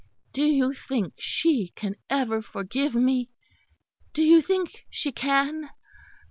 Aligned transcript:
Do 0.33 0.41
you 0.43 0.73
think 0.73 1.13
she 1.19 1.73
can 1.75 1.93
ever 2.09 2.41
forgive 2.41 2.95
me? 2.95 3.29
Do 4.13 4.23
you 4.23 4.41
think 4.41 4.87
she 4.89 5.11
can? 5.11 5.69